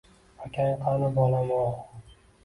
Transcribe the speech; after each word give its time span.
—Akang 0.45 0.79
qani, 0.85 1.09
bolam-ov? 1.17 1.69